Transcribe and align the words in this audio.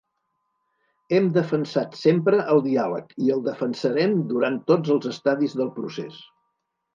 Hem 1.17 1.27
defensat 1.35 1.97
sempre 1.99 2.39
el 2.53 2.61
diàleg 2.69 3.13
i 3.27 3.29
el 3.35 3.43
defensarem 3.49 4.17
durant 4.33 4.59
tots 4.73 4.95
els 4.97 5.07
estadis 5.13 5.55
del 5.61 5.71
procés. 5.79 6.19